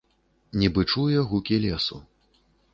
Нібы 0.61 0.81
чуе 0.95 1.19
гукі 1.35 1.55
лесу. 1.69 2.03